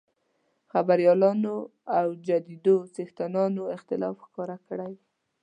[0.71, 1.55] خبریالانو
[1.97, 5.05] او د جرایدو څښتنانو اختلاف ښکاره کړی وو.